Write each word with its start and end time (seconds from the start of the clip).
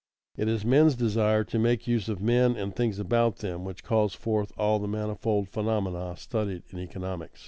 It 0.35 0.47
is 0.47 0.65
men's 0.65 0.95
desire 0.95 1.43
to 1.43 1.59
make 1.59 1.85
use 1.85 2.09
of 2.09 2.19
men 2.23 2.55
and 2.57 2.75
things 2.75 2.97
about 2.97 3.35
them 3.37 3.63
which 3.65 3.83
calls 3.83 4.15
forth 4.15 4.51
all 4.57 4.79
the 4.79 4.87
manifold 4.87 5.47
phenomena 5.47 6.17
studied 6.17 6.63
in 6.71 6.79
economics. 6.79 7.39